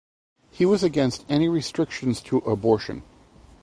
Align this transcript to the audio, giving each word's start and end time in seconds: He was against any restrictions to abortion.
He 0.49 0.65
was 0.65 0.81
against 0.83 1.25
any 1.29 1.47
restrictions 1.47 2.21
to 2.21 2.37
abortion. 2.39 3.03